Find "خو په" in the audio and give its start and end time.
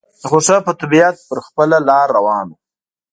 0.27-0.45